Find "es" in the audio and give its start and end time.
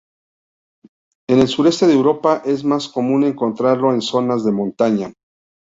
2.43-2.63